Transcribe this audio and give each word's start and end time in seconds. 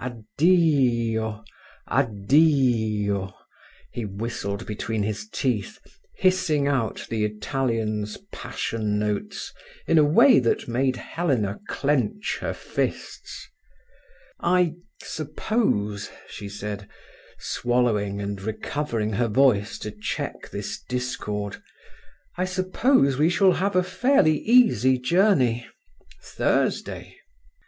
"Addi 0.00 1.18
i 1.18 1.20
i 1.20 1.20
i 1.20 1.20
o, 1.20 1.42
Addi 2.04 3.04
i 3.10 3.10
i 3.10 3.10
o!" 3.10 3.34
he 3.90 4.04
whistled 4.04 4.64
between 4.64 5.02
his 5.02 5.26
teeth, 5.28 5.80
hissing 6.18 6.68
out 6.68 7.04
the 7.10 7.24
Italian's 7.24 8.16
passion 8.30 8.96
notes 8.96 9.52
in 9.88 9.98
a 9.98 10.04
way 10.04 10.38
that 10.38 10.68
made 10.68 10.94
Helena 10.94 11.58
clench 11.66 12.38
her 12.40 12.54
fists. 12.54 13.48
"I 14.38 14.74
suppose," 15.02 16.10
she 16.28 16.48
said, 16.48 16.88
swallowing, 17.40 18.20
and 18.20 18.40
recovering 18.40 19.14
her 19.14 19.26
voice 19.26 19.80
to 19.80 19.90
check 19.90 20.48
this 20.50 20.80
discord—"I 20.88 22.44
suppose 22.44 23.18
we 23.18 23.28
shall 23.28 23.54
have 23.54 23.74
a 23.74 23.82
fairly 23.82 24.38
easy 24.42 24.96
journey—Thursday." 24.96 27.16